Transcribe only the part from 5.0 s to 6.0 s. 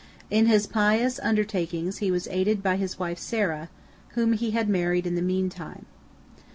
in the meantime.